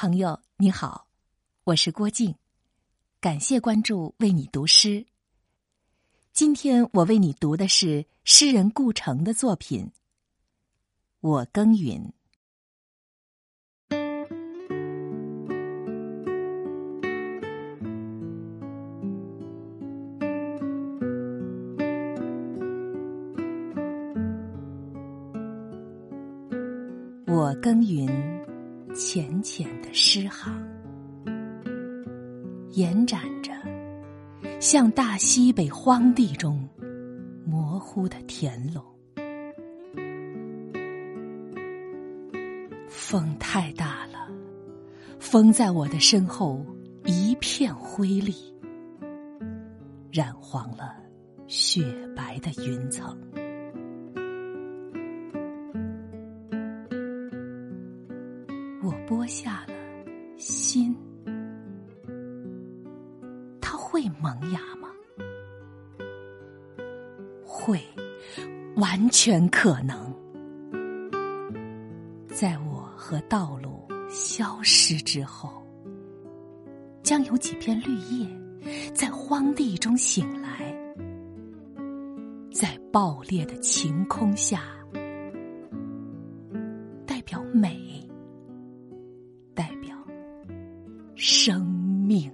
[0.00, 1.08] 朋友你好，
[1.64, 2.36] 我是郭静，
[3.20, 5.04] 感谢关注，为你读诗。
[6.32, 9.86] 今天我为你读的是诗人顾城的作品
[11.20, 12.00] 《我耕耘》。
[27.26, 28.06] 我耕耘，
[28.94, 30.52] 浅浅的诗行，
[32.70, 33.52] 延展着，
[34.60, 36.68] 像大西北荒地中
[37.44, 38.82] 模糊的田垄。
[42.88, 44.28] 风太大了，
[45.20, 46.64] 风在我的身后
[47.04, 48.34] 一片灰砾，
[50.10, 50.96] 染黄了
[51.46, 51.82] 雪
[52.16, 53.16] 白的云层。
[58.88, 59.74] 我播下了
[60.38, 60.96] 心。
[63.60, 64.88] 它会萌芽吗？
[67.44, 67.78] 会
[68.76, 70.10] 完全可能。
[72.28, 75.62] 在我和道路消失之后
[77.02, 78.26] 将有几片绿叶
[78.94, 80.74] 在荒地中醒来
[82.50, 84.62] 在爆裂的晴空下
[87.04, 87.87] 代表美
[91.18, 91.60] 生
[92.06, 92.32] 命。